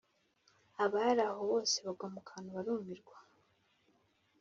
Abari 0.83 1.21
aho 1.29 1.41
bose 1.51 1.77
bagwa 1.85 2.07
mu 2.13 2.21
kantu 2.29 2.49
barumirwa 2.55 3.15